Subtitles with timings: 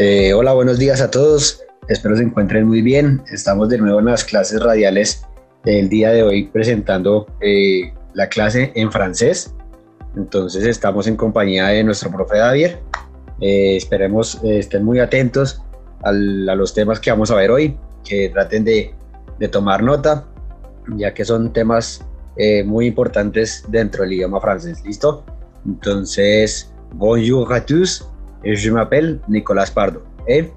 [0.00, 1.60] Eh, hola, buenos días a todos.
[1.88, 3.20] Espero se encuentren muy bien.
[3.32, 5.26] Estamos de nuevo en las clases radiales
[5.64, 9.56] del día de hoy presentando eh, la clase en francés.
[10.14, 12.68] Entonces estamos en compañía de nuestro profe David.
[13.40, 15.64] Eh, esperemos estén muy atentos
[16.04, 18.94] a los temas que vamos a ver hoy, que traten de,
[19.40, 20.28] de tomar nota,
[20.96, 22.06] ya que son temas
[22.66, 24.80] muy importantes dentro del idioma francés.
[24.84, 25.24] ¿Listo?
[25.66, 28.07] Entonces, bonjour à tous.
[28.44, 30.02] Je m'appelle Nicolas Pardo.
[30.26, 30.48] ¿eh?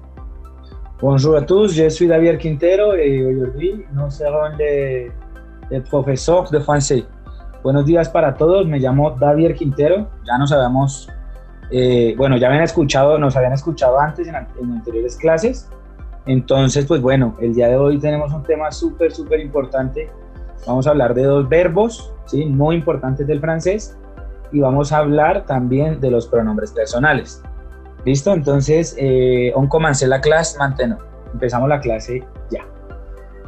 [1.00, 5.10] Bonjour à tous, je suis David Quintero et aujourd'hui nous serons les,
[5.68, 7.04] les professeurs de français.
[7.64, 11.08] Buenos días para todos, me llamo David Quintero, ya nos habíamos,
[11.72, 15.68] eh, bueno, ya habían escuchado, nos habían escuchado antes en, en, anteriores clases,
[16.26, 20.08] entonces pues bueno, el día de hoy tenemos un tema súper, súper importante,
[20.68, 22.44] vamos a hablar de dos verbos, ¿sí?
[22.46, 23.98] muy importantes del francés,
[24.52, 27.42] y vamos a hablar también de los pronombres personales.
[28.04, 28.32] ¿Listo?
[28.32, 29.68] Entonces, eh, on
[30.08, 31.00] la clase maintenant.
[31.32, 32.66] Empezamos la clase ya.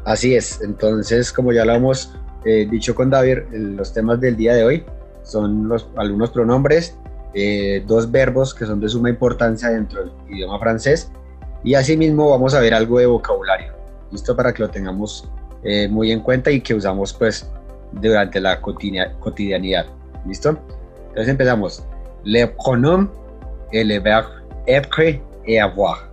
[0.05, 0.61] Así es.
[0.63, 4.85] Entonces, como ya lo hemos eh, dicho con David, los temas del día de hoy
[5.23, 6.97] son los, algunos pronombres,
[7.33, 11.11] eh, dos verbos que son de suma importancia dentro del idioma francés
[11.65, 13.73] y asimismo vamos a ver algo de vocabulario.
[14.13, 14.37] ¿Listo?
[14.37, 15.29] Para que lo tengamos
[15.65, 17.51] eh, muy en cuenta y que usamos pues
[17.93, 19.87] durante la cotidianidad.
[20.27, 20.51] ¿Listo?
[21.09, 21.85] Entonces empezamos.
[22.25, 23.09] Le pronom
[23.73, 26.11] et le verbe être et avoir.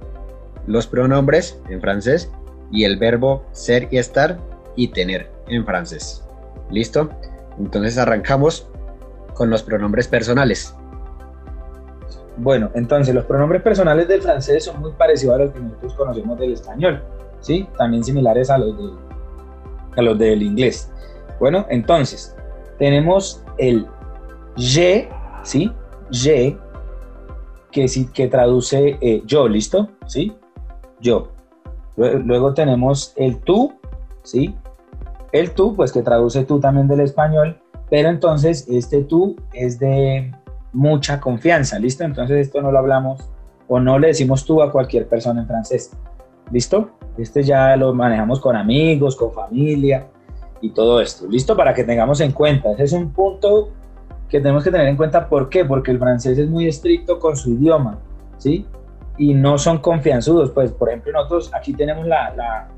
[0.68, 2.32] Los pronombres en francés
[2.72, 4.38] y el verbo ser y estar
[4.76, 6.24] y tener en francés.
[6.70, 7.10] ¿Listo?
[7.60, 8.68] Entonces arrancamos
[9.34, 10.76] con los pronombres personales.
[12.38, 16.40] Bueno, entonces los pronombres personales del francés son muy parecidos a los que nosotros conocemos
[16.40, 17.04] del español,
[17.40, 17.68] ¿sí?
[17.78, 18.94] También similares a los, de,
[19.98, 20.92] a los del inglés.
[21.40, 22.36] Bueno, entonces
[22.80, 23.86] tenemos el
[24.56, 25.10] je,
[25.44, 25.72] ¿sí?
[26.10, 26.58] Je
[27.72, 29.90] que, que traduce eh, yo, ¿listo?
[30.06, 30.34] ¿Sí?
[31.00, 31.32] Yo.
[31.98, 33.74] Luego tenemos el tú,
[34.24, 34.56] ¿sí?
[35.32, 37.60] El tú, pues que traduce tú también del español,
[37.90, 40.32] pero entonces este tú es de
[40.74, 42.04] mucha confianza, ¿listo?
[42.04, 43.30] Entonces esto no lo hablamos
[43.68, 45.92] o no le decimos tú a cualquier persona en francés,
[46.52, 46.92] ¿listo?
[47.18, 50.08] Este ya lo manejamos con amigos, con familia
[50.62, 51.56] y todo esto, ¿listo?
[51.56, 53.70] Para que tengamos en cuenta, ese es un punto
[54.32, 55.28] que tenemos que tener en cuenta.
[55.28, 55.66] ¿Por qué?
[55.66, 58.00] Porque el francés es muy estricto con su idioma,
[58.38, 58.66] ¿sí?
[59.18, 60.52] Y no son confianzudos.
[60.52, 62.70] Pues, por ejemplo, nosotros aquí tenemos la, la,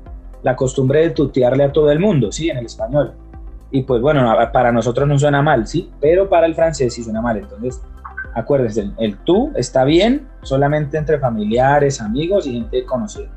[0.42, 2.50] la costumbre de tutearle a todo el mundo, ¿sí?
[2.50, 3.12] En el español.
[3.70, 5.90] Y pues bueno, para nosotros no suena mal, ¿sí?
[6.00, 7.36] Pero para el francés sí suena mal.
[7.36, 7.80] Entonces,
[8.34, 13.30] acuérdense, el, el tú está bien solamente entre familiares, amigos y gente conocida.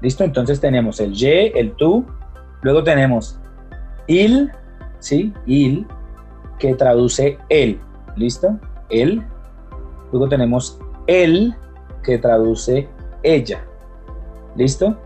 [0.00, 0.22] ¿Listo?
[0.22, 2.04] Entonces tenemos el je, el tú,
[2.62, 3.38] luego tenemos
[4.06, 4.52] il,
[5.00, 5.32] ¿sí?
[5.46, 5.86] Il,
[6.58, 7.80] que traduce él.
[8.16, 8.58] ¿Listo?
[8.90, 9.22] Él.
[10.12, 11.54] Luego tenemos él,
[12.02, 12.88] que traduce
[13.22, 13.64] ella.
[14.56, 14.96] ¿Listo?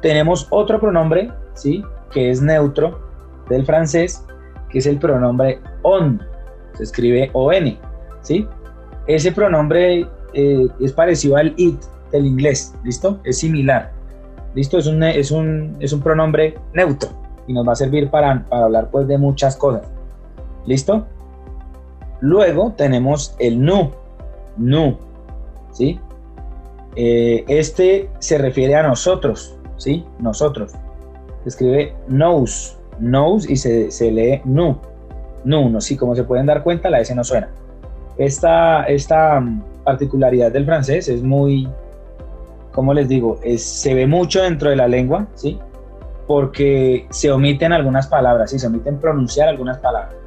[0.00, 1.82] Tenemos otro pronombre, ¿sí?
[2.10, 3.00] Que es neutro
[3.48, 4.24] del francés,
[4.68, 6.22] que es el pronombre on.
[6.74, 7.78] Se escribe on,
[8.20, 8.46] ¿sí?
[9.06, 11.80] Ese pronombre eh, es parecido al it
[12.12, 13.20] del inglés, ¿listo?
[13.24, 13.92] Es similar.
[14.54, 14.78] ¿Listo?
[14.78, 17.08] Es un, es un, es un pronombre neutro
[17.46, 19.90] y nos va a servir para, para hablar pues de muchas cosas.
[20.66, 21.06] ¿Listo?
[22.20, 23.90] Luego tenemos el nu,
[24.56, 24.96] nu,
[25.72, 25.98] ¿sí?
[26.94, 30.04] Eh, este se refiere a nosotros, ¿sí?
[30.18, 30.72] Nosotros.
[31.42, 34.78] Se escribe nous, nous y se, lee nu,
[35.44, 37.48] nu, no, sí, como se pueden dar cuenta, la S no suena.
[38.18, 41.68] Esta, esta mm, particularidad del francés es muy,
[42.70, 45.58] como les digo, se ve mucho dentro de la lengua, ¿sí?
[46.28, 48.60] Porque se omiten algunas palabras, ¿sí?
[48.60, 50.21] Se omiten pronunciar algunas palabras.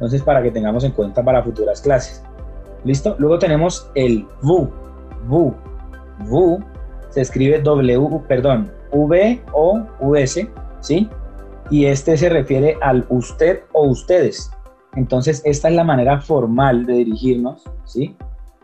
[0.00, 2.24] Entonces, para que tengamos en cuenta para futuras clases.
[2.84, 3.16] ¿Listo?
[3.18, 4.70] Luego tenemos el VU.
[5.28, 5.54] VU.
[6.24, 6.58] VU
[7.10, 10.40] se escribe W, perdón, V o US,
[10.80, 11.10] ¿sí?
[11.68, 14.50] Y este se refiere al usted o ustedes.
[14.96, 18.16] Entonces, esta es la manera formal de dirigirnos, ¿sí?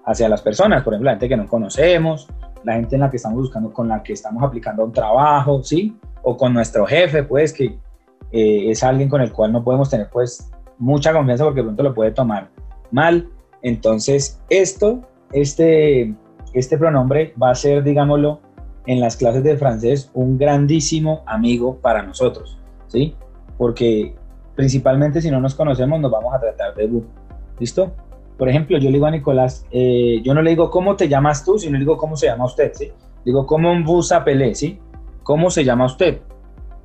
[0.06, 2.28] Hacia las personas, por ejemplo, la gente que no conocemos,
[2.64, 5.98] la gente en la que estamos buscando, con la que estamos aplicando un trabajo, ¿sí?
[6.22, 7.78] O con nuestro jefe, pues, que
[8.32, 11.94] eh, es alguien con el cual no podemos tener, pues, mucha confianza porque pronto lo
[11.94, 12.50] puede tomar
[12.90, 13.28] mal.
[13.62, 15.02] Entonces, esto,
[15.32, 16.14] este,
[16.52, 18.40] este pronombre va a ser, digámoslo,
[18.86, 23.14] en las clases de francés un grandísimo amigo para nosotros, ¿sí?
[23.58, 24.14] Porque
[24.54, 27.04] principalmente si no nos conocemos nos vamos a tratar de vous,
[27.58, 27.92] ¿listo?
[28.38, 31.44] Por ejemplo, yo le digo a Nicolás, eh, yo no le digo cómo te llamas
[31.44, 32.92] tú, sino le digo cómo se llama usted, ¿sí?
[33.24, 34.78] Digo, ¿cómo vous appelez, ¿sí?
[35.24, 36.20] ¿Cómo se llama usted?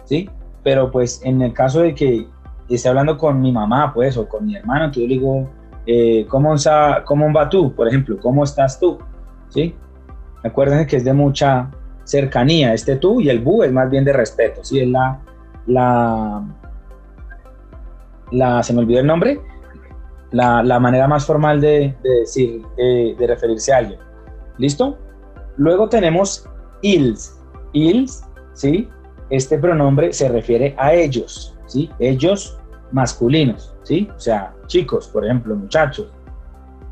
[0.05, 0.27] ¿Sí?
[0.63, 2.27] Pero pues en el caso de que
[2.75, 5.49] esté hablando con mi mamá, pues, o con mi hermano, entonces yo le digo,
[5.85, 6.55] eh, ¿cómo,
[7.05, 7.73] ¿cómo va tú?
[7.73, 8.99] Por ejemplo, ¿cómo estás tú?
[9.49, 9.75] ¿Sí?
[10.43, 11.69] Acuérdense que es de mucha
[12.03, 14.79] cercanía, este tú y el bu es más bien de respeto, ¿sí?
[14.79, 15.19] Es la,
[15.67, 16.43] la,
[18.31, 19.39] la se me olvidó el nombre,
[20.31, 23.99] la, manera más formal de, decir, de, referirse a alguien.
[24.57, 24.97] ¿Listo?
[25.57, 26.47] Luego tenemos
[26.81, 27.37] ils.
[27.73, 28.23] Ils,
[28.53, 28.89] ¿sí?
[29.29, 31.89] Este pronombre se refiere a ellos, ¿sí?
[31.99, 32.59] Ellos
[32.91, 34.09] masculinos, ¿sí?
[34.15, 36.11] O sea, chicos, por ejemplo, muchachos.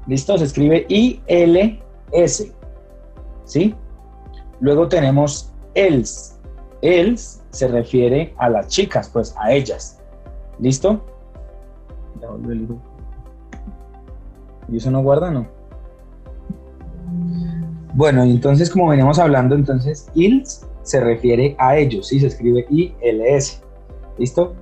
[0.07, 0.37] ¿Listo?
[0.37, 2.53] Se escribe I-L-S,
[3.45, 3.75] ¿sí?
[4.59, 6.39] Luego tenemos els.
[6.81, 9.99] Els se refiere a las chicas, pues a ellas.
[10.59, 11.05] ¿Listo?
[14.67, 15.47] ¿Y eso no guarda, no?
[17.93, 22.19] Bueno, entonces como veníamos hablando, entonces ils se refiere a ellos, ¿sí?
[22.19, 23.61] Se escribe I-L-S.
[24.17, 24.55] ¿Listo?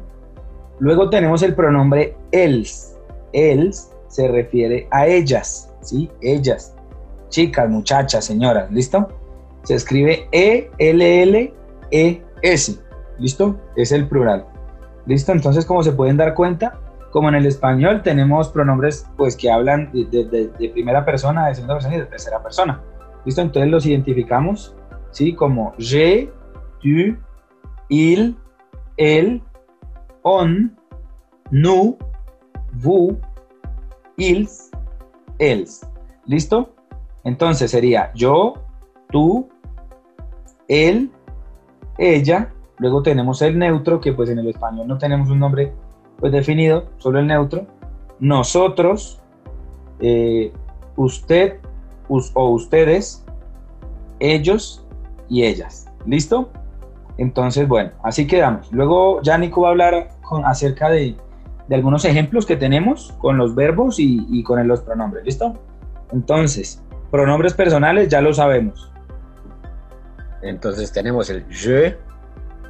[0.80, 2.96] Luego tenemos el pronombre els.
[3.34, 6.10] Els se refiere a ellas, ¿sí?
[6.22, 6.76] Ellas.
[7.30, 9.08] Chicas, muchachas, señoras, ¿listo?
[9.64, 10.80] Se escribe E-L-L-E-S,
[13.20, 13.60] ¿listo?
[13.76, 14.46] Es el plural.
[15.06, 15.32] ¿Listo?
[15.34, 16.80] Entonces, como se pueden dar cuenta,
[17.12, 21.96] como en el español tenemos pronombres pues que hablan de, primera persona, de segunda persona
[21.96, 22.82] y de tercera persona.
[23.26, 23.42] ¿Listo?
[23.42, 24.76] Entonces los identificamos,
[25.12, 25.34] ¿sí?
[25.34, 26.32] Como je,
[26.80, 27.18] tu,
[27.90, 28.38] il,
[28.98, 29.42] el,
[30.24, 30.72] on,
[31.52, 31.98] nous,
[32.74, 33.18] vous,
[34.18, 34.72] ils,
[35.40, 35.86] els.
[36.26, 36.74] ¿Listo?
[37.24, 38.54] Entonces sería yo,
[39.12, 39.50] tú,
[40.68, 41.12] él,
[41.98, 45.74] ella, luego tenemos el neutro, que pues en el español no tenemos un nombre
[46.20, 47.68] pues definido, solo el neutro,
[48.20, 49.22] nosotros,
[50.00, 50.52] eh,
[50.96, 51.60] usted
[52.08, 53.26] o ustedes,
[54.20, 54.86] ellos
[55.30, 55.88] y ellas.
[56.06, 56.50] ¿Listo?
[57.18, 58.72] Entonces, bueno, así quedamos.
[58.72, 61.16] Luego ya Nico va a hablar con, acerca de,
[61.72, 65.26] algunos ejemplos que tenemos con los verbos y, con los pronombres.
[65.26, 65.54] ¿Listo?
[66.12, 68.92] Entonces, pronombres personales ya lo sabemos.
[70.42, 71.98] Entonces tenemos el je,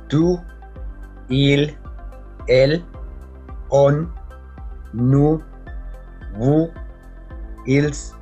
[0.07, 0.39] tú,
[1.27, 1.77] il,
[2.47, 2.83] él,
[3.69, 4.09] on,
[4.93, 5.41] nous,
[6.37, 6.69] vous,
[7.65, 8.15] ils,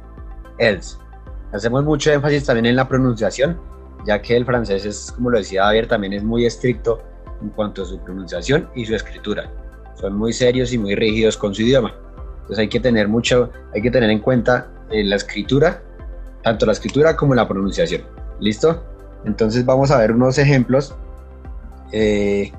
[0.58, 1.00] els.
[1.54, 3.58] Hacemos mucho énfasis también en la pronunciación,
[4.06, 7.02] ya que el francés es, como lo decía Javier, también es muy estricto
[7.42, 9.52] en cuanto a su pronunciación y su escritura.
[9.96, 11.94] Son muy serios y muy rígidos con su idioma.
[12.42, 15.82] Entonces hay que tener mucho, hay que tener en cuenta eh, la escritura,
[16.44, 18.04] tanto la escritura como la pronunciación.
[18.40, 18.84] ¿Listo?
[19.26, 20.96] Entonces vamos a ver unos ejemplos.
[21.92, 22.52] Eh,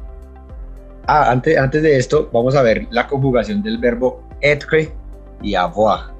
[1.06, 4.92] ah, antes, antes de esto, vamos a ver la conjugación del verbo être
[5.42, 6.12] y avoir,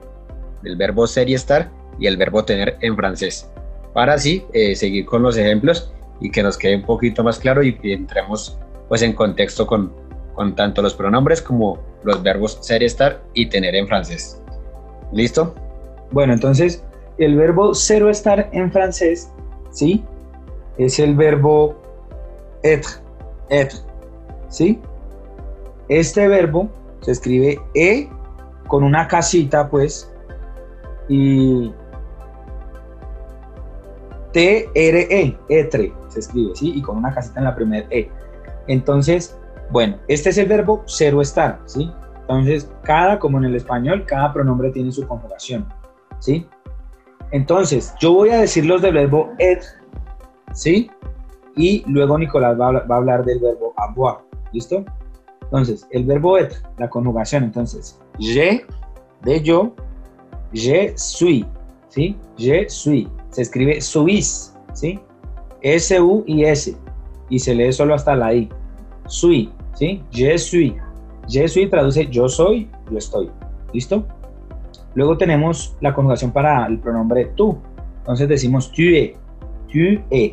[0.63, 3.51] del verbo ser y estar y el verbo tener en francés.
[3.97, 5.91] Para así eh, seguir con los ejemplos
[6.21, 8.59] y que nos quede un poquito más claro y entremos
[8.91, 9.91] pues en contexto con,
[10.35, 14.39] con tanto los pronombres como los verbos ser, estar y tener en francés.
[15.15, 15.55] ¿Listo?
[16.11, 16.85] Bueno, entonces
[17.17, 19.33] el verbo ser o estar en francés,
[19.71, 20.05] ¿sí?
[20.77, 21.81] es el verbo
[22.65, 23.01] être,
[23.49, 23.79] être,
[24.51, 24.79] ¿sí?
[25.89, 26.69] Este verbo
[27.01, 28.11] se escribe E
[28.69, 30.13] con una casita, pues,
[31.09, 31.73] y
[34.37, 36.75] T-R-E, etre, se escribe, ¿sí?
[36.77, 38.11] Y con una casita en la primera E.
[38.67, 39.35] Entonces,
[39.71, 41.91] bueno, este es el verbo ser o estar, ¿sí?
[42.21, 45.67] Entonces, cada, como en el español, cada pronombre tiene su conjugación,
[46.19, 46.47] ¿sí?
[47.31, 49.65] Entonces, yo voy a decir los del verbo être
[50.53, 50.91] ¿sí?
[51.57, 54.19] Y luego Nicolás va a, hablar del verbo avoir,
[54.53, 54.85] ¿listo?
[55.45, 58.67] Entonces, el verbo être, la conjugación, entonces, je,
[59.23, 59.75] de yo,
[60.53, 61.47] je suis,
[61.89, 62.19] ¿sí?
[62.37, 64.99] Je suis, se escribe suis, ¿sí?
[65.61, 68.49] S-U y se lee solo hasta la I,
[69.09, 70.03] suis, ¿sí?
[70.11, 70.73] Je suis,
[71.29, 73.31] je suis traduce yo soy, yo estoy,
[73.75, 74.07] ¿listo?
[74.95, 77.59] Luego tenemos la conjugación para el pronombre tú,
[77.99, 79.13] entonces decimos tu es,
[79.71, 80.33] tu es,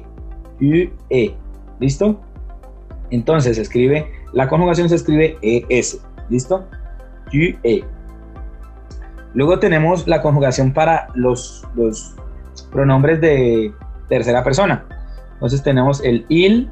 [0.62, 1.36] U-E.
[1.82, 2.22] ¿Listo?
[3.10, 6.00] Entonces se escribe, la conjugación se escribe ES.
[6.30, 6.64] ¿Listo?
[7.34, 7.84] U-E.
[9.34, 12.16] Luego tenemos la conjugación para los, los
[12.72, 13.74] pronombres de
[14.10, 14.86] tercera persona.
[15.34, 16.72] Entonces tenemos el il,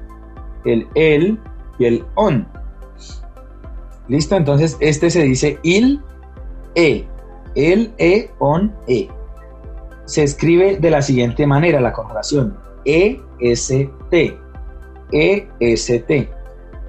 [0.65, 1.39] el el
[1.79, 2.47] y el on.
[4.07, 4.35] ¿Listo?
[4.35, 6.01] Entonces este se dice il,
[6.75, 7.05] e.
[7.55, 9.09] El, e, on, e.
[10.05, 12.57] Se escribe de la siguiente manera la conjugación.
[12.85, 14.39] E-S-T.
[15.11, 16.29] E-S-T.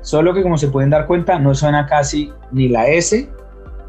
[0.01, 3.29] Solo que como se pueden dar cuenta, no suena casi ni la S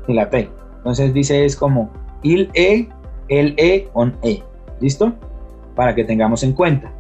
[0.08, 0.50] ni la T.
[0.78, 1.92] Entonces dice es como
[2.24, 2.90] il E,
[3.30, 4.44] el E, on E.
[4.84, 5.14] ¿Listo?
[5.76, 6.92] Para que tengamos en cuenta.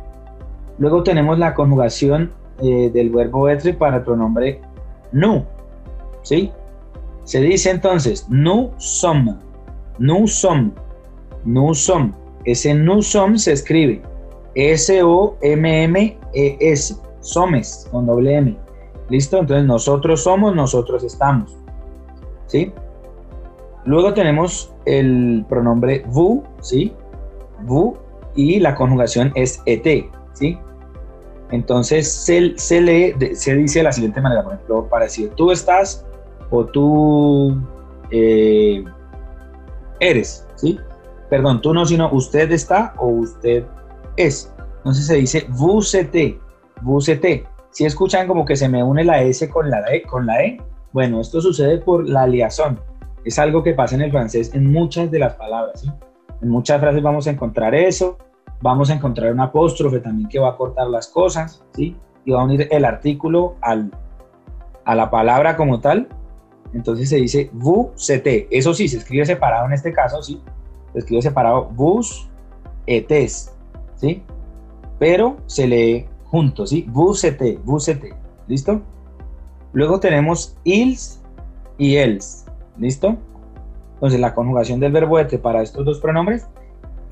[0.77, 4.61] Luego tenemos la conjugación eh, del verbo être para el pronombre
[5.11, 5.43] nous.
[6.21, 6.49] ¿Sí?
[7.25, 9.37] Se dice entonces nous sommes.
[9.99, 10.71] Nous sommes.
[11.43, 12.13] Nous sommes.
[12.45, 14.01] Ese nous sommes se escribe
[14.55, 15.41] S-O-M-M-E-S,
[17.19, 18.57] somes, con doble M.
[19.09, 19.39] ¿Listo?
[19.39, 21.57] Entonces nosotros somos, nosotros estamos.
[22.47, 22.71] ¿Sí?
[23.83, 26.93] Luego tenemos el pronombre vous, ¿sí?
[28.36, 30.58] Y la conjugación es et, ¿sí?
[31.51, 36.05] Entonces se, se, dice de la siguiente manera, por ejemplo, para decir tú estás
[36.50, 37.62] o tú
[38.10, 38.84] eh,
[40.00, 40.79] eres, ¿sí?
[41.29, 43.65] Perdón, tú no, sino usted está o usted
[44.17, 44.51] es.
[44.77, 47.43] Entonces se dice vous êtes.
[47.72, 50.62] Si escuchan como que se me une la S con la E, con la E,
[50.91, 52.79] bueno, esto sucede por la liazón.
[53.25, 55.91] Es algo que pasa en el francés en muchas de las palabras, ¿sí?
[56.43, 58.17] En muchas frases vamos a encontrar eso,
[58.62, 61.95] vamos a encontrar un apóstrofe también que va a cortar las cosas, ¿sí?
[62.25, 63.91] Y va a unir el artículo al,
[64.83, 66.09] a la palabra como tal.
[66.73, 67.50] Entonces se dice
[68.09, 68.47] êtes.
[68.51, 70.41] Eso sí, se escribe separado en este caso, ¿sí?
[70.91, 72.29] Se escribe separado vous
[72.88, 73.55] etes,
[73.95, 74.21] ¿sí?
[75.00, 76.85] Pero se lee juntos, ¿sí?
[76.89, 77.57] Vous êtes.
[78.47, 78.81] ¿Listo?
[79.71, 81.21] Luego tenemos ils
[81.77, 82.45] y els.
[82.77, 83.17] ¿Listo?
[84.03, 86.45] Entonces la conjugación del verbo ete para estos dos pronombres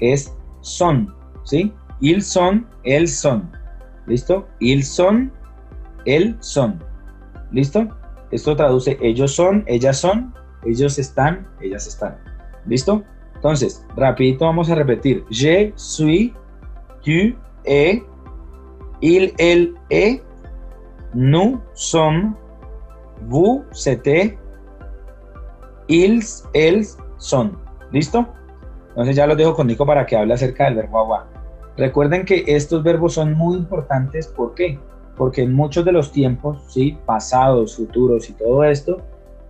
[0.02, 1.72] es son, ¿sí?
[2.02, 3.50] Il son, el son.
[4.08, 4.46] ¿Listo?
[4.60, 5.32] Il son,
[6.04, 6.84] el son.
[7.54, 7.88] ¿Listo?
[8.32, 10.34] Esto traduce ellos son, ellas son,
[10.66, 12.18] ellos están, ellas están.
[12.66, 13.06] ¿Listo?
[13.36, 15.24] Entonces, rapidito vamos a repetir.
[15.30, 16.34] Je suis,
[17.02, 18.02] tu, es,
[19.00, 20.22] il, el, e,
[21.14, 22.36] nous sommes,
[23.30, 24.38] vous, c'était,
[25.92, 27.58] ils, els, son.
[27.92, 28.28] ¿Listo?
[28.90, 31.28] Entonces ya los dejo con Nico para que hable acerca del verbo agua.
[31.78, 34.28] Recuerden que estos verbos son muy importantes.
[34.28, 34.80] ¿Por qué?
[35.18, 36.98] Porque en muchos de los tiempos, ¿sí?
[37.06, 39.02] pasados, futuros y todo esto,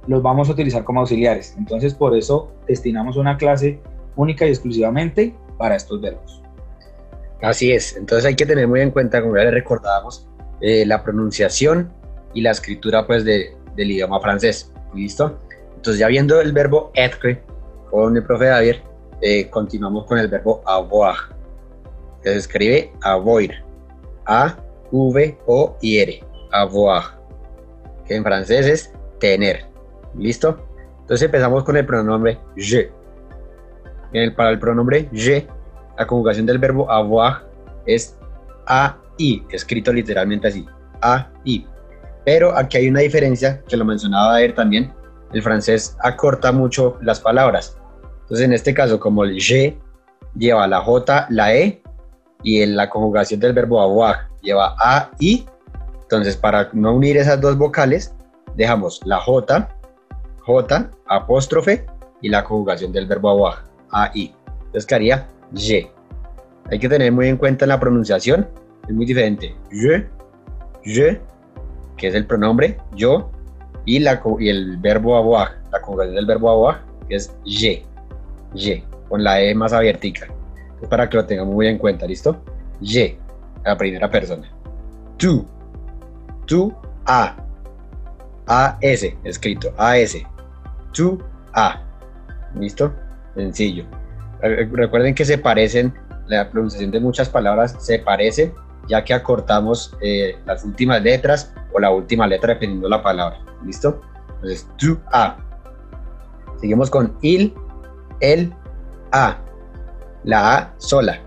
[0.08, 1.56] los vamos a utilizar como auxiliares.
[1.58, 3.80] Entonces por eso destinamos una clase
[4.16, 6.42] única y exclusivamente para estos verbos.
[7.42, 7.96] Así es.
[7.98, 10.28] Entonces hay que tener muy en cuenta, como ya les recordábamos,
[10.62, 11.92] eh, la pronunciación
[12.34, 14.72] y la escritura pues de, del idioma francés.
[14.94, 15.40] ¿Listo?
[15.82, 17.42] Entonces ya viendo el verbo être
[17.90, 18.76] con el profe David,
[19.20, 21.16] eh, continuamos con el verbo avoir,
[22.22, 23.50] que se escribe avoir,
[24.28, 24.56] A,
[24.92, 27.20] V, O, I, R, avoir,
[28.06, 29.66] que en francés es tener.
[30.16, 30.64] ¿Listo?
[31.00, 32.92] Entonces empezamos con el pronombre je.
[34.36, 35.48] para el pronombre je,
[35.98, 37.50] la conjugación del verbo avoir
[37.88, 38.16] es
[38.68, 40.64] A-I, escrito literalmente así,
[41.02, 41.66] A-I.
[42.24, 45.01] Pero aquí hay una diferencia que lo mencionaba David también,
[45.34, 47.78] el francés acorta mucho las palabras.
[48.22, 49.78] Entonces, en este caso, como el je
[50.36, 51.82] lleva la J, la E,
[52.44, 55.46] y en la conjugación del verbo avoir lleva A, I,
[56.02, 58.14] entonces para no unir esas dos vocales,
[58.56, 59.70] dejamos la J,
[60.40, 61.86] J, apóstrofe,
[62.22, 64.34] y la conjugación del verbo avoir, A, I.
[64.66, 65.92] Entonces quedaría je.
[66.70, 68.48] Hay que tener muy en cuenta la pronunciación,
[68.88, 69.56] es muy diferente.
[69.72, 70.08] Je,
[70.84, 71.22] je,
[71.98, 73.32] que es el pronombre yo,
[73.86, 76.76] y, la, y el verbo avoir, la conjugación del verbo
[77.08, 77.84] que es je,
[78.56, 80.28] je, con la E más abiertica.
[80.90, 82.42] para que lo tengamos muy en cuenta, ¿listo?
[82.82, 83.18] Je,
[83.64, 84.50] la primera persona.
[85.18, 85.46] Tú,
[86.46, 86.74] tú,
[87.06, 87.36] a,
[88.48, 90.26] A-S, escrito, A-S,
[90.92, 91.22] tú,
[91.54, 91.82] a,
[92.56, 92.94] ¿listo?
[93.36, 93.86] Sencillo.
[94.42, 95.94] Recuerden que se parecen,
[96.28, 98.54] la pronunciación de muchas palabras se parece,
[98.88, 103.40] ya que acortamos eh, las últimas letras o la última letra dependiendo de la palabra.
[103.64, 104.02] ¿Listo?
[104.36, 105.38] Entonces, tu, a.
[106.60, 107.54] Seguimos con il,
[108.20, 108.54] el,
[109.12, 109.38] a.
[110.24, 111.20] La a sola,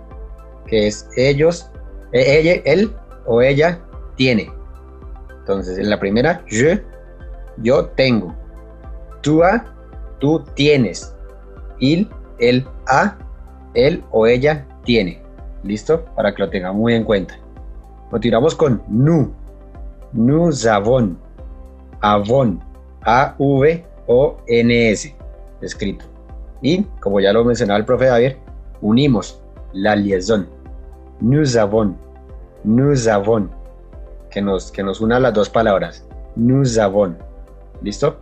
[0.66, 1.70] que es ellos,
[2.12, 2.94] e, ella, él
[3.26, 3.80] o ella
[4.16, 4.52] tiene.
[5.40, 6.84] Entonces, en la primera, je,
[7.58, 8.34] yo tengo.
[9.20, 9.64] Tú a,
[10.20, 11.14] tú tienes.
[11.80, 13.18] Il, el, a,
[13.74, 15.22] él o ella tiene.
[15.64, 16.04] ¿Listo?
[16.14, 17.34] Para que lo tengan muy en cuenta.
[18.10, 19.34] Continuamos con nu.
[20.12, 21.16] Nous avons.
[22.04, 22.60] Avon.
[23.02, 23.84] A-V-O-N-S.
[25.60, 26.04] Escrito.
[26.62, 28.38] Y, como ya lo mencionaba el profe Javier,
[28.80, 29.40] unimos
[29.72, 30.46] la liaison.
[31.20, 31.94] Nous avons.
[32.64, 33.50] Nous avons.
[34.30, 36.06] Que nos, que nos una las dos palabras.
[36.36, 37.16] Nous avons.
[37.82, 38.18] ¿Listo?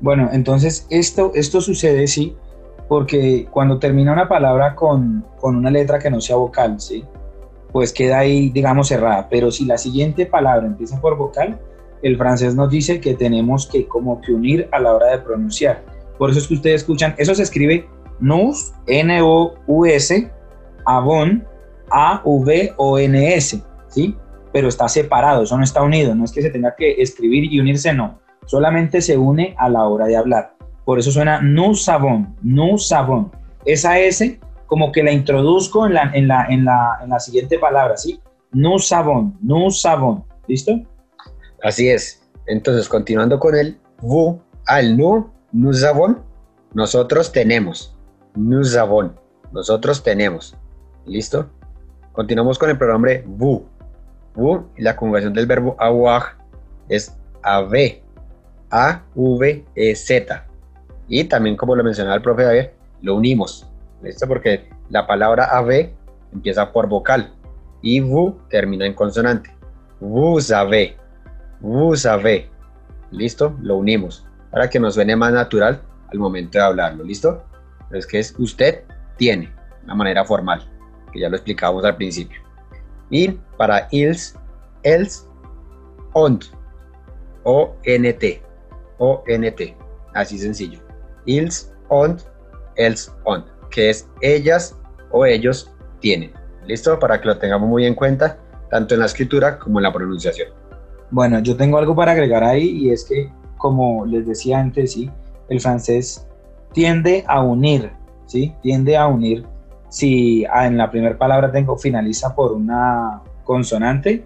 [0.00, 2.36] Bueno, entonces esto, esto sucede, sí,
[2.88, 7.04] porque cuando termina una palabra con, con una letra que no sea vocal, ¿sí?
[7.72, 9.28] pues queda ahí, digamos, cerrada.
[9.28, 11.58] Pero si la siguiente palabra empieza por vocal,
[12.02, 15.84] el francés nos dice que tenemos que como que unir a la hora de pronunciar.
[16.18, 17.88] Por eso es que ustedes escuchan, eso se escribe
[18.18, 20.30] nous, N-O-U-S,
[20.86, 21.46] avon,
[21.90, 24.16] A-V-O-N-S, ¿sí?
[24.52, 27.60] Pero está separado, eso no está unido, no es que se tenga que escribir y
[27.60, 28.18] unirse, no.
[28.46, 30.54] Solamente se une a la hora de hablar.
[30.84, 33.26] Por eso suena nous savons, nous savons.
[33.64, 37.58] Esa S como que la introduzco en la, en la, en la, en la siguiente
[37.58, 38.20] palabra, ¿sí?
[38.52, 40.80] Nous savons, nous savons, ¿listo?
[41.62, 42.22] Así es.
[42.46, 46.16] Entonces, continuando con el vous, al nous, nous avons,
[46.74, 47.94] nosotros tenemos.
[48.34, 49.12] Nous avons,
[49.52, 50.56] nosotros tenemos.
[51.06, 51.48] ¿Listo?
[52.12, 53.62] Continuamos con el pronombre vous.
[54.34, 56.36] Vous y la conjugación del verbo avoir
[56.88, 58.02] es ave,
[58.70, 60.44] a v e z.
[61.08, 62.66] Y también, como lo mencionaba el profe David,
[63.02, 63.66] lo unimos.
[64.02, 64.26] ¿Listo?
[64.26, 65.94] Porque la palabra ave
[66.32, 67.32] empieza por vocal
[67.82, 69.50] y vous termina en consonante.
[70.00, 70.96] Vous avez,
[73.10, 73.56] ¿Listo?
[73.60, 75.82] Lo unimos para que nos suene más natural
[76.12, 77.04] al momento de hablarlo.
[77.04, 77.44] ¿Listo?
[77.92, 78.84] Es que es usted
[79.16, 79.52] tiene,
[79.84, 80.66] una manera formal,
[81.12, 82.40] que ya lo explicábamos al principio.
[83.10, 84.36] Y para ils,
[84.82, 85.28] els,
[86.12, 86.44] ont,
[87.44, 88.42] O-N-T,
[88.98, 89.76] O-N-T,
[90.14, 90.80] así sencillo.
[91.26, 92.20] Ils, ont,
[92.76, 94.76] els, ont, que es ellas
[95.10, 95.70] o ellos
[96.00, 96.32] tienen.
[96.66, 96.98] ¿Listo?
[96.98, 98.38] Para que lo tengamos muy en cuenta,
[98.70, 100.48] tanto en la escritura como en la pronunciación.
[101.10, 105.10] Bueno, yo tengo algo para agregar ahí y es que, como les decía antes, sí,
[105.48, 106.26] el francés
[106.72, 107.92] tiende a unir,
[108.26, 108.54] ¿sí?
[108.62, 109.46] Tiende a unir.
[109.88, 114.24] Si en la primera palabra tengo finaliza por una consonante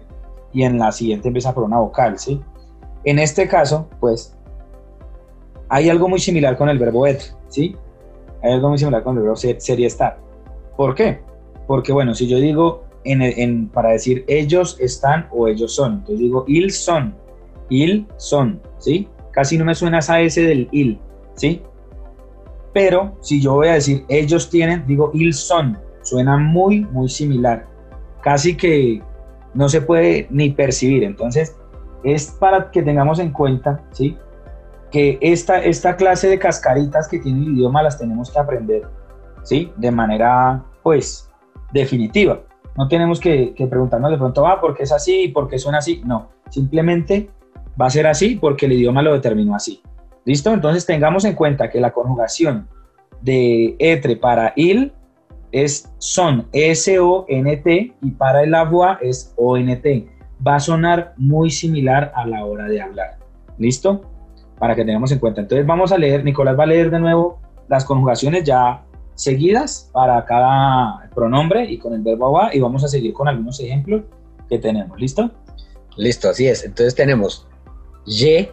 [0.51, 2.41] y en la siguiente empieza por una vocal, ¿sí?
[3.03, 4.35] En este caso, pues,
[5.69, 7.75] hay algo muy similar con el verbo être, ¿sí?
[8.43, 10.17] Hay algo muy similar con el verbo ser, y estar.
[10.75, 11.21] ¿Por qué?
[11.67, 16.45] Porque, bueno, si yo digo en, para decir ellos están o ellos son, entonces digo
[16.47, 17.15] ils son,
[17.69, 19.07] il son, ¿sí?
[19.31, 20.99] Casi no me suena esa S del il,
[21.35, 21.61] ¿sí?
[22.73, 27.67] Pero si yo voy a decir ellos tienen, digo ils son, suena muy, muy similar.
[28.21, 29.01] Casi que
[29.53, 31.03] no se puede ni percibir.
[31.03, 31.55] Entonces,
[32.03, 34.17] es para que tengamos en cuenta, ¿sí?
[34.91, 38.83] Que esta, esta clase de cascaritas que tiene el idioma las tenemos que aprender,
[39.43, 39.71] ¿sí?
[39.77, 41.29] De manera, pues,
[41.71, 42.41] definitiva.
[42.77, 45.27] No tenemos que, preguntarnos de pronto, ah, ¿por qué es así?
[45.27, 46.01] ¿Por qué suena así?
[46.05, 47.29] No, simplemente
[47.79, 49.81] va a ser así porque el idioma lo determinó así.
[50.23, 50.53] ¿Listo?
[50.53, 52.67] Entonces tengamos en cuenta que la conjugación
[53.21, 54.93] de etre para il
[55.51, 60.07] es son, S-O-N-T, y para el avoir es O-N-T.
[60.45, 63.17] Va a sonar muy similar a la hora de hablar.
[63.57, 64.01] ¿Listo?
[64.57, 65.41] Para que tengamos en cuenta.
[65.41, 68.83] Entonces vamos a leer, Nicolás va a leer de nuevo las conjugaciones ya
[69.21, 73.59] seguidas para cada pronombre y con el verbo avoir y vamos a seguir con algunos
[73.59, 74.01] ejemplos
[74.49, 74.99] que tenemos.
[74.99, 75.29] ¿Listo?
[75.95, 76.65] Listo, así es.
[76.65, 77.47] Entonces tenemos
[78.05, 78.51] je,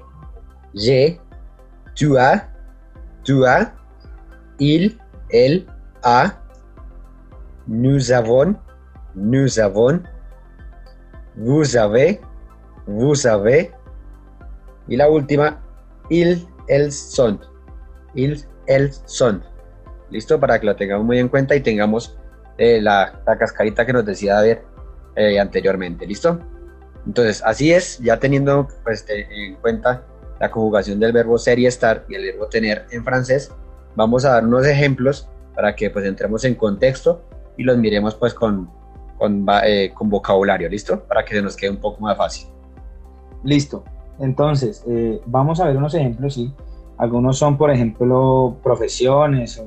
[0.74, 1.18] je,
[1.94, 2.42] tu as,
[3.24, 3.72] tu as,
[4.58, 4.98] il,
[5.30, 5.66] el,
[6.02, 6.34] a,
[7.66, 8.54] nous avons,
[9.14, 10.02] nous avons,
[11.36, 12.20] vous avez,
[12.86, 13.72] vous avez,
[14.88, 15.60] y la última,
[16.10, 17.38] il, el son,
[18.14, 19.42] il, el son.
[20.10, 20.40] ¿Listo?
[20.40, 22.16] Para que lo tengamos muy en cuenta y tengamos
[22.58, 24.58] eh, la, la, cascarita que nos decía David
[25.16, 26.06] eh, anteriormente.
[26.06, 26.40] ¿Listo?
[27.06, 30.04] Entonces, así es, ya teniendo pues, en cuenta
[30.40, 33.52] la conjugación del verbo ser y estar y el verbo tener en francés,
[33.94, 37.22] vamos a dar unos ejemplos para que pues entremos en contexto
[37.56, 38.70] y los miremos pues con,
[39.18, 41.04] con, eh, vocabulario, ¿listo?
[41.04, 42.48] Para que se nos quede un poco más fácil.
[43.44, 43.84] Listo.
[44.18, 44.84] Entonces,
[45.26, 46.52] vamos a ver unos ejemplos, ¿sí?
[46.98, 49.66] Algunos son, por ejemplo, profesiones o,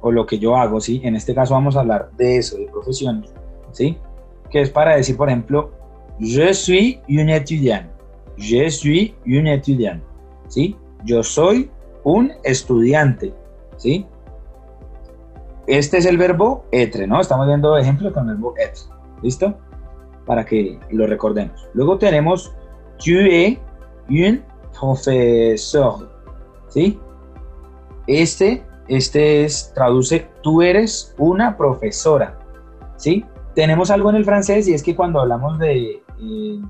[0.00, 1.00] o, lo que yo hago, ¿sí?
[1.04, 3.32] En este caso vamos a hablar de eso, de profesiones,
[3.72, 3.98] ¿sí?
[4.50, 5.72] Que es para decir, por ejemplo,
[6.18, 7.90] je suis un étudiant.
[8.36, 10.02] Je suis un étudiant,
[10.48, 10.76] ¿sí?
[11.04, 11.70] Yo soy
[12.04, 13.32] un estudiante,
[13.76, 14.06] ¿sí?
[15.66, 17.20] Este es el verbo etre, ¿no?
[17.20, 18.82] Estamos viendo ejemplos con el verbo etre.
[19.22, 19.54] ¿Listo?
[20.24, 21.68] Para que lo recordemos.
[21.74, 22.54] Luego tenemos
[22.98, 23.58] tu es
[24.08, 24.42] un
[24.78, 26.10] profesor.
[26.68, 26.98] ¿Sí?
[28.06, 32.38] Este, este es, traduce, tú eres una profesora.
[32.96, 33.24] ¿Sí?
[33.54, 36.60] Tenemos algo en el francés y es que cuando hablamos de, eh,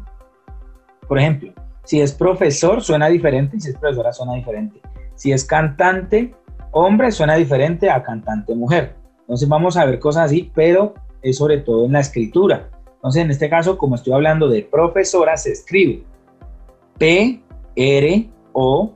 [1.09, 1.53] por ejemplo,
[1.85, 4.81] si es profesor suena diferente y si es profesora suena diferente.
[5.15, 6.35] Si es cantante
[6.73, 8.97] hombre suena diferente a cantante mujer.
[9.21, 12.69] Entonces vamos a ver cosas así, pero es sobre todo en la escritura.
[12.97, 16.03] Entonces en este caso, como estoy hablando de profesora, se escribe
[16.99, 17.41] P,
[17.77, 18.93] R, O,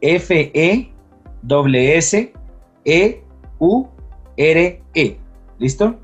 [0.00, 0.92] F, E,
[1.42, 2.32] W, S,
[2.84, 3.22] E,
[3.58, 3.86] U,
[4.36, 5.16] R, E.
[5.58, 5.96] ¿Listo?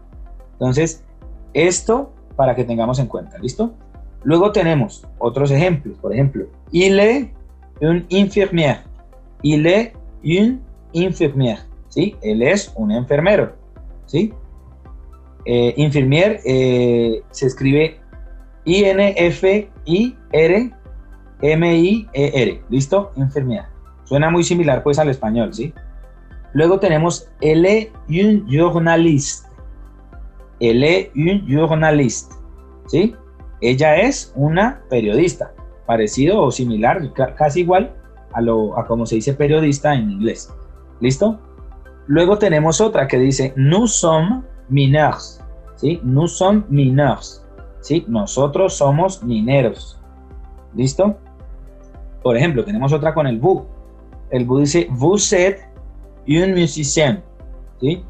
[0.53, 1.05] Entonces,
[1.53, 3.39] esto para que tengamos en cuenta.
[3.39, 3.75] ¿Listo?
[4.23, 5.99] Luego tenemos otros ejemplos.
[5.99, 7.31] Por ejemplo, il est
[7.81, 8.85] un infirmière.
[9.43, 10.61] Il est un
[10.93, 12.17] infirmier, ¿sí?
[12.23, 13.55] Él es un enfermero,
[14.07, 14.33] ¿sí?
[15.47, 17.99] Eh, infirmier eh, se escribe
[18.65, 19.83] I-N-F-I-R-M-I-E-R,
[22.69, 23.13] ¿listo?
[23.17, 23.65] Infirmier.
[24.05, 25.73] Suena muy similar pues al español, ¿sí?
[26.53, 29.47] Luego tenemos elle est un journaliste.
[30.61, 32.35] Elle est un journaliste.
[32.87, 33.15] ¿Sí?
[33.61, 35.53] Ella es una periodista.
[35.87, 37.93] Parecido o similar, casi igual
[38.33, 40.53] a, lo, a como se dice periodista en inglés.
[41.01, 41.39] ¿Listo?
[42.07, 45.41] Luego tenemos otra que dice nous sommes mineurs.
[45.77, 46.01] ¿Sí?
[46.03, 47.45] Nous sommes mineurs.
[47.81, 48.05] ¿Sí?
[48.09, 50.01] Nosotros somos mineros.
[50.75, 51.17] ¿Listo?
[52.23, 53.63] Por ejemplo, tenemos otra con el vous.
[54.31, 55.70] El vous dice vous êtes
[56.27, 57.23] un musicien.
[57.81, 58.05] ¿Sí?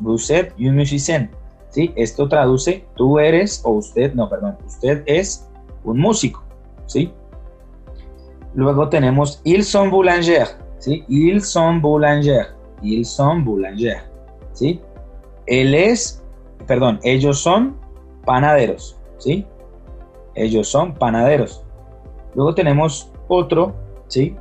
[0.00, 1.30] Vous êtes un musicien.
[1.70, 1.92] ¿Sí?
[1.96, 5.48] Esto traduce tú eres o usted, no, perdón, usted es
[5.84, 6.42] un músico.
[6.86, 7.12] ¿Sí?
[8.54, 10.56] Luego tenemos ils sont boulangers.
[10.78, 11.04] ¿Sí?
[11.08, 12.48] Ils sont boulangers.
[12.82, 14.02] Ils sont boulangers.
[14.52, 14.80] ¿Sí?
[15.46, 16.22] Él es,
[16.66, 17.76] perdón, ellos son
[18.24, 18.98] panaderos.
[19.18, 19.46] ¿Sí?
[20.34, 21.64] Ellos son panaderos.
[22.34, 23.74] Luego tenemos otro,
[24.08, 24.36] ¿sí?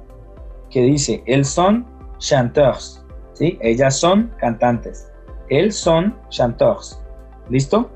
[0.69, 1.85] Que dice, elles son
[2.19, 3.03] chanteurs,
[3.33, 3.57] ¿sí?
[3.61, 5.11] Ellas son cantantes.
[5.49, 7.01] Elles son chanteurs.
[7.49, 7.89] ¿Listo?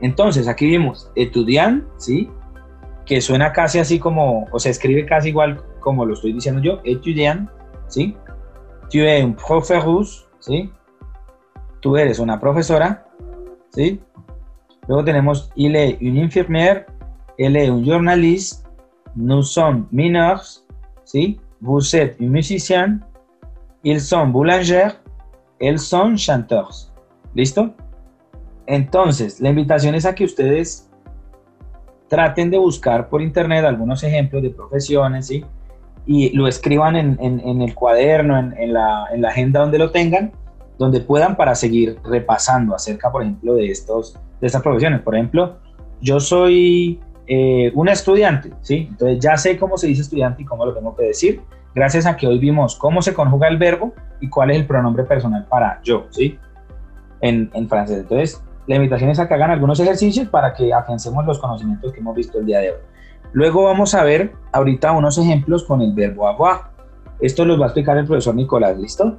[0.00, 2.30] Entonces, aquí vimos estudiant, ¿sí?
[3.04, 6.80] Que suena casi así como, o se escribe casi igual como lo estoy diciendo yo,
[6.84, 7.48] etudiant,
[7.88, 8.16] ¿sí?
[8.90, 10.04] Tu es un professeur,
[10.40, 10.72] ¿sí?
[11.80, 13.06] Tú eres una profesora,
[13.70, 14.00] ¿sí?
[14.88, 16.86] Luego tenemos il est une infirmière,
[17.38, 18.66] elle est un journaliste,
[19.14, 20.64] nous sommes mineurs,
[21.04, 21.40] ¿sí?
[21.60, 23.00] Vous êtes un musicien,
[23.84, 24.98] ils sont boulangers,
[25.60, 26.90] elles sont chanteurs.
[27.34, 27.74] ¿Listo?
[28.66, 30.90] Entonces, la invitación es a que ustedes
[32.08, 35.44] traten de buscar por internet algunos ejemplos de profesiones, ¿sí?
[36.06, 40.32] Y lo escriban en, en, el cuaderno, en, la, en la agenda donde lo tengan,
[40.78, 45.00] donde puedan para seguir repasando acerca, por ejemplo, de, estos, de estas profesiones.
[45.00, 45.56] Por ejemplo,
[46.00, 48.86] yo soy eh, un estudiante, ¿sí?
[48.90, 51.40] Entonces ya sé cómo se dice estudiante y cómo lo tengo que decir,
[51.74, 55.04] gracias a que hoy vimos cómo se conjuga el verbo y cuál es el pronombre
[55.04, 56.38] personal para yo, ¿sí?
[57.20, 57.98] En, en francés.
[58.00, 62.00] Entonces, la invitación es a que hagan algunos ejercicios para que afiancemos los conocimientos que
[62.00, 62.78] hemos visto el día de hoy.
[63.32, 66.70] Luego vamos a ver ahorita unos ejemplos con el verbo avoir.
[67.20, 69.18] Esto los va a explicar el profesor Nicolás, ¿listo?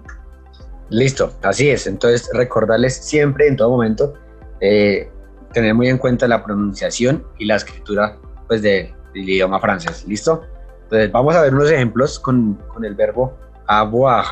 [0.89, 1.87] Listo, así es.
[1.87, 4.13] Entonces, recordarles siempre, en todo momento,
[4.61, 5.11] eh,
[5.53, 10.05] tener muy en cuenta la pronunciación y la escritura pues, de, del idioma francés.
[10.07, 10.43] ¿Listo?
[10.85, 13.33] Entonces vamos a ver unos ejemplos con, con el verbo
[13.67, 14.25] avoir.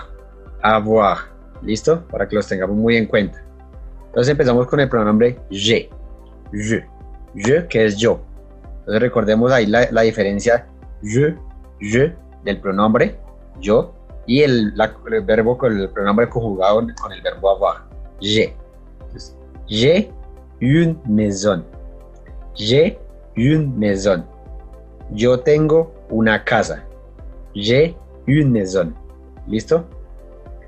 [0.61, 1.17] Avoir.
[1.61, 2.03] ¿Listo?
[2.07, 3.43] Para que los tengamos muy en cuenta.
[4.07, 5.89] Entonces empezamos con el pronombre je.
[6.51, 6.85] Je.
[7.35, 8.21] Je, que es yo.
[8.79, 10.67] Entonces recordemos ahí la, la diferencia
[11.01, 11.35] je,
[11.79, 13.17] je del pronombre
[13.59, 13.93] yo
[14.25, 14.73] y el,
[15.25, 17.83] verbo con el pronombre conjugado con el verbo avoir.
[18.21, 18.55] Je.
[18.99, 19.35] Entonces,
[19.67, 20.07] je
[20.59, 21.63] une maison.
[22.55, 22.97] J'ai
[23.35, 24.23] une maison.
[25.11, 26.85] Yo tengo una casa.
[27.55, 27.95] J'ai
[28.27, 28.93] une maison.
[29.47, 29.85] ¿Listo?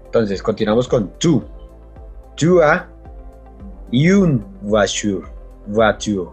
[0.06, 1.44] Entonces, continuamos con tú.
[2.36, 2.86] Tu as
[3.92, 5.24] une voiture.
[5.68, 6.32] Voiture.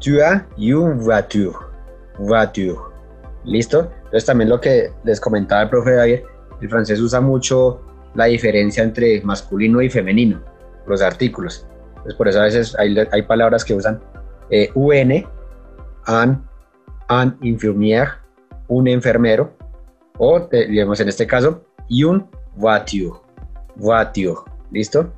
[0.00, 1.70] Tu as une voiture.
[2.18, 2.90] Voiture.
[3.44, 3.90] ¿Listo?
[4.04, 6.20] Entonces también lo que les comentaba el profe David,
[6.60, 7.80] el francés usa mucho
[8.14, 10.42] la diferencia entre masculino y femenino,
[10.86, 11.66] los artículos.
[12.02, 14.00] Pues por eso a veces hay, hay palabras que usan
[14.50, 15.24] eh, UN,
[16.06, 16.49] an,
[17.10, 18.22] an infirmière,
[18.68, 19.52] un enfermero,
[20.16, 22.24] o digamos en este caso, un
[22.56, 23.18] voiture,
[23.74, 25.12] voiture, ¿listo?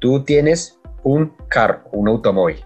[0.00, 2.58] Tú tienes un carro, un automóvil,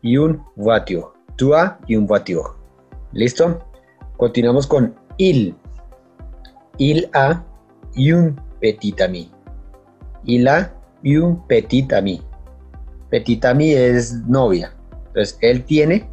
[0.00, 2.48] y un voiture, tú a y un voiture,
[3.12, 3.58] ¿listo?
[4.16, 5.54] Continuamos con il,
[6.78, 7.44] il a
[7.94, 9.30] y un petit ami,
[10.24, 12.22] il a y un petit ami,
[13.10, 14.72] Petit ami es novia.
[15.08, 16.08] Entonces, él tiene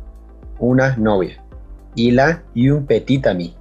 [0.59, 1.41] una novia.
[1.95, 3.55] Y la y un petit ami.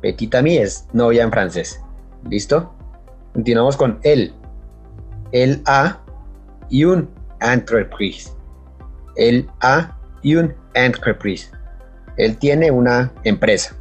[0.00, 1.80] Petit ami es novia en francés.
[2.28, 2.72] ¿Listo?
[3.32, 4.34] Continuamos con él.
[5.32, 6.00] Él a
[6.68, 7.08] y un
[7.40, 8.32] entreprise.
[9.16, 11.50] Él a y un entreprise.
[12.16, 13.74] Él tiene una empresa.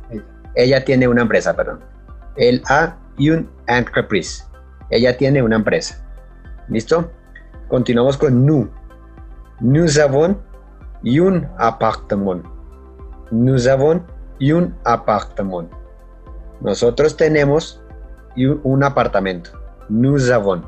[0.56, 1.80] Ella tiene una empresa, perdón.
[2.38, 4.44] Él a y un entreprise.
[4.90, 6.04] Ella tiene una empresa.
[6.68, 7.12] ¿Listo?
[7.68, 8.68] Continuamos con nous.
[9.60, 10.38] Nous avons
[11.04, 12.44] un appartement.
[13.32, 14.04] Nous avons
[14.42, 15.70] un appartement.
[16.60, 17.82] Nosotros tenemos
[18.38, 19.52] un apartamento.
[19.90, 20.64] Nous avons.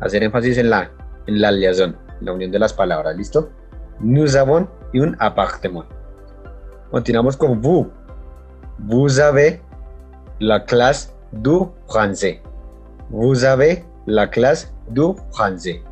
[0.00, 0.90] Hacer énfasis en la,
[1.26, 3.48] en la liaison, la unión de las palabras, ¿listo?
[4.00, 5.84] Nous avons un appartement.
[6.90, 7.90] Continuamos con vous.
[8.80, 9.62] Vous avez
[10.40, 12.42] la clase du français.
[13.08, 15.82] Vous avez la clase du français.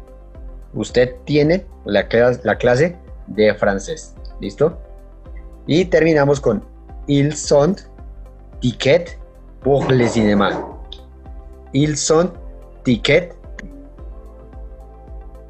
[0.74, 2.04] Usted tiene la,
[2.44, 2.94] la clase
[3.28, 4.14] de francés.
[4.40, 4.76] ¿Listo?
[5.66, 6.62] Y terminamos con
[7.06, 7.76] Ils sont
[8.60, 9.18] tickets
[9.62, 10.50] pour le cinéma.
[11.72, 12.30] Ils sont
[12.84, 13.34] ticket.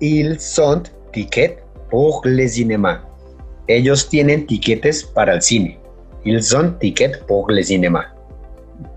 [0.01, 3.03] Ils sont tickets pour le cinéma.
[3.69, 5.79] Ellos tienen tiquetes para el cine.
[6.25, 8.15] Ils sont tickets pour le cinéma.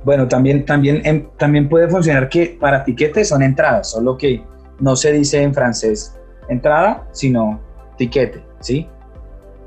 [0.04, 4.44] Bueno, también, también, em, también puede funcionar que para tiquetes son entradas, solo que
[4.80, 6.16] no se dice en francés
[6.50, 7.60] entrada, sino
[7.98, 8.88] tiquete, ¿sí?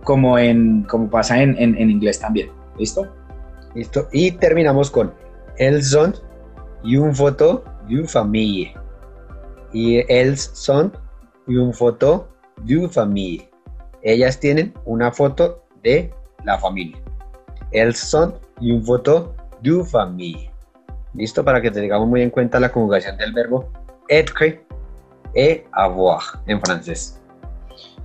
[0.09, 2.49] Como, en, como pasa en, en, en inglés también.
[2.79, 3.07] ¿Listo?
[3.75, 4.09] Listo.
[4.11, 5.13] Y terminamos con
[5.59, 6.23] elles sont
[6.83, 8.73] une photo d'une famille.
[9.75, 10.93] Y elles sont
[11.47, 12.27] une photo
[12.65, 13.51] d'une famille.
[14.03, 16.11] Ellas tienen una foto de
[16.43, 16.97] la familia.
[17.71, 20.51] Elles sont une photo d'une famille.
[21.13, 23.69] Listo para que tengamos muy en cuenta la conjugación del verbo
[24.09, 24.65] être
[25.35, 27.21] et avoir en francés.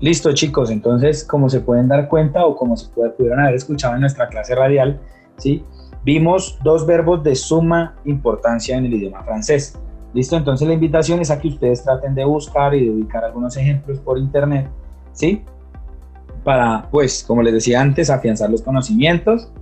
[0.04, 4.02] Listo chicos, entonces como se pueden dar cuenta o como se pudieron haber escuchado en
[4.02, 5.00] nuestra clase radial,
[5.38, 5.64] ¿sí?
[6.04, 9.80] vimos dos verbos de suma importancia en el idioma francés.
[10.14, 13.56] Listo, entonces la invitación es a que ustedes traten de buscar y de ubicar algunos
[13.56, 14.70] ejemplos por internet,
[15.14, 15.42] ¿sí?
[16.44, 19.54] Para, pues, como les decía antes, afianzar los conocimientos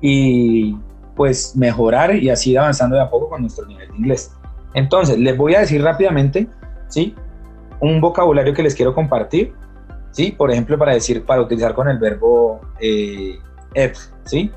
[0.00, 0.78] y
[1.14, 4.32] pues mejorar y así ir avanzando de a poco con nuestro nivel de inglés.
[4.72, 6.48] Entonces, les voy a decir rápidamente,
[6.88, 7.14] ¿sí?
[7.80, 9.52] Un vocabulario que les quiero compartir,
[10.10, 10.32] ¿sí?
[10.32, 13.38] Por ejemplo, para decir, para utilizar con el verbo eh,
[14.24, 14.50] ¿sí?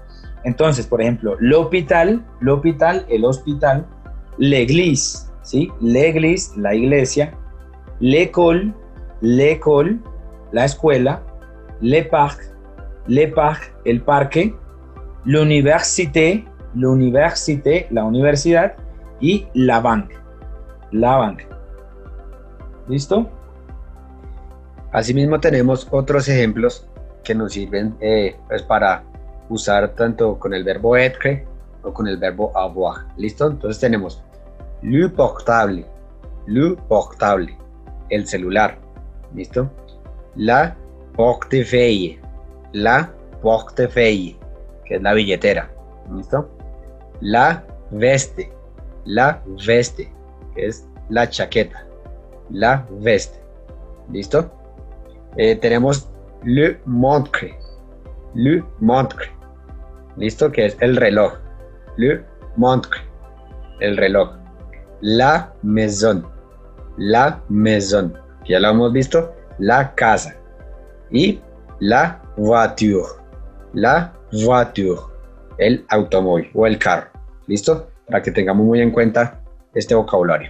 [0.44, 3.86] Entonces, por ejemplo, l'hôpital, l'hôpital, el hospital,
[4.38, 5.72] l'église, ¿sí?
[5.80, 7.34] L'église, la iglesia,
[8.00, 8.74] l'école,
[9.22, 10.00] l'école,
[10.52, 11.24] la escuela,
[11.82, 12.42] le parc,
[13.08, 14.54] le parc, el parque,
[15.26, 18.76] l'université, l'université, la universidad,
[19.24, 20.18] y la banque,
[20.92, 21.48] la banque.
[22.90, 23.30] ¿Listo?
[24.94, 26.88] Asimismo tenemos otros ejemplos
[27.24, 29.04] que nos sirven eh, pues para
[29.50, 31.46] usar tanto con el verbo être
[31.82, 33.08] o con el verbo avoir.
[33.18, 33.48] ¿Listo?
[33.48, 34.24] Entonces tenemos
[34.84, 35.86] le portable,
[36.46, 37.58] le portable,
[38.10, 38.78] el celular.
[39.34, 39.72] ¿Listo?
[40.36, 40.76] La
[41.16, 42.20] portefeuille,
[42.74, 44.38] la portefeuille,
[44.86, 45.72] que es la billetera.
[46.16, 46.50] ¿Listo?
[47.20, 48.52] La veste,
[49.06, 50.12] la veste,
[50.54, 51.84] que es la chaqueta.
[52.52, 53.40] La veste.
[54.12, 54.63] ¿Listo?
[55.38, 56.10] Eh, tenemos
[56.44, 57.58] le montre,
[58.36, 59.32] le montre.
[60.18, 60.52] ¿Listo?
[60.52, 61.34] Que es el reloj.
[61.98, 62.24] Le
[62.56, 63.00] montre.
[63.80, 64.32] El reloj.
[65.02, 66.26] La maison.
[66.98, 68.14] La maison.
[68.48, 69.34] Ya lo hemos visto.
[69.58, 70.36] La casa.
[71.12, 71.40] Y
[71.80, 73.08] la voiture.
[73.74, 75.02] La voiture.
[75.58, 77.08] El automóvil o el carro.
[77.48, 77.88] ¿Listo?
[78.08, 79.42] Para que tengamos muy en cuenta
[79.74, 80.50] este vocabulario.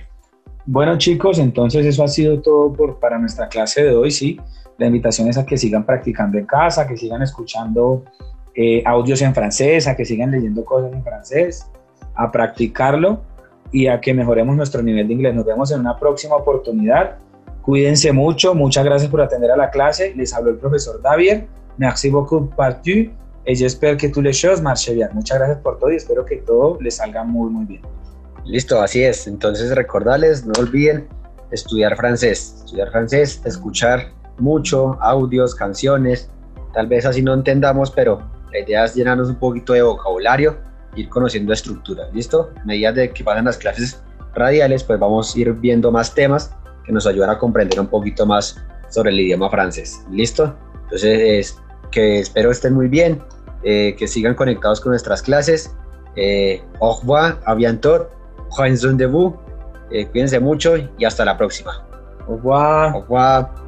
[0.65, 4.39] Bueno chicos, entonces eso ha sido todo por, para nuestra clase de hoy, ¿sí?
[4.77, 8.03] La invitación es a que sigan practicando en casa, que sigan escuchando
[8.55, 11.67] eh, audios en francés, a que sigan leyendo cosas en francés,
[12.15, 13.21] a practicarlo
[13.71, 15.35] y a que mejoremos nuestro nivel de inglés.
[15.35, 17.17] Nos vemos en una próxima oportunidad.
[17.61, 20.13] Cuídense mucho, muchas gracias por atender a la clase.
[20.15, 21.47] Les habló el profesor Davier.
[21.77, 23.09] Merci beaucoup partout
[23.45, 25.09] et j'espère que toutes les choses marchent bien.
[25.13, 27.81] Muchas gracias por todo y espero que todo les salga muy, muy bien.
[28.45, 29.27] Listo, así es.
[29.27, 31.07] Entonces recordarles, no olviden
[31.51, 32.61] estudiar francés.
[32.65, 36.29] Estudiar francés, escuchar mucho, audios, canciones.
[36.73, 40.57] Tal vez así no entendamos, pero la idea es llenarnos un poquito de vocabulario,
[40.95, 42.13] ir conociendo estructuras.
[42.13, 42.51] ¿Listo?
[42.61, 44.01] A medida de que pasan las clases
[44.35, 48.25] radiales, pues vamos a ir viendo más temas que nos ayudan a comprender un poquito
[48.25, 50.03] más sobre el idioma francés.
[50.11, 50.55] ¿Listo?
[50.83, 53.21] Entonces, es, que espero estén muy bien,
[53.63, 55.73] eh, que sigan conectados con nuestras clases.
[56.15, 58.09] Eh, au revoir, à bientôt,
[58.97, 59.35] de vous.
[59.91, 61.85] Eh, cuídense mucho y hasta la próxima.
[62.27, 62.95] Au revoir.
[62.95, 63.62] Au revoir.